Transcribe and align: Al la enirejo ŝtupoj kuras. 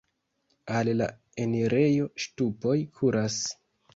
Al 0.77 0.89
la 1.01 1.09
enirejo 1.43 2.09
ŝtupoj 2.25 2.75
kuras. 3.01 3.39